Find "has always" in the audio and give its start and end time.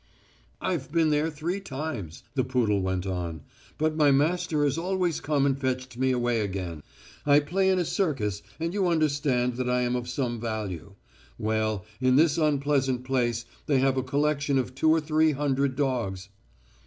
4.63-5.21